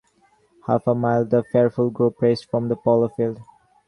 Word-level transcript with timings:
Half 0.65 0.87
a 0.87 0.95
mile 0.95 1.25
the 1.25 1.43
fearful 1.43 1.91
group 1.91 2.23
raced 2.23 2.49
from 2.49 2.69
the 2.69 2.75
polo 2.75 3.07
field. 3.09 3.39